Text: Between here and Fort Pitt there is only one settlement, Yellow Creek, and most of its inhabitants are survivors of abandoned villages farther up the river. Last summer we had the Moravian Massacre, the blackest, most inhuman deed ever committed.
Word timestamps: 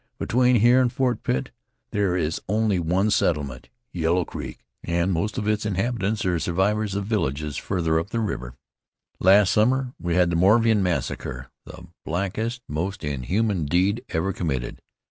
Between 0.17 0.55
here 0.55 0.81
and 0.81 0.91
Fort 0.91 1.21
Pitt 1.21 1.51
there 1.91 2.17
is 2.17 2.41
only 2.49 2.79
one 2.79 3.11
settlement, 3.11 3.69
Yellow 3.93 4.25
Creek, 4.25 4.65
and 4.83 5.11
most 5.13 5.37
of 5.37 5.47
its 5.47 5.63
inhabitants 5.63 6.25
are 6.25 6.39
survivors 6.39 6.95
of 6.95 7.01
abandoned 7.03 7.09
villages 7.37 7.57
farther 7.57 7.99
up 7.99 8.09
the 8.09 8.19
river. 8.19 8.55
Last 9.19 9.51
summer 9.51 9.93
we 9.99 10.15
had 10.15 10.31
the 10.31 10.35
Moravian 10.35 10.81
Massacre, 10.81 11.51
the 11.65 11.85
blackest, 12.03 12.63
most 12.67 13.03
inhuman 13.03 13.65
deed 13.65 14.03
ever 14.09 14.33
committed. 14.33 14.81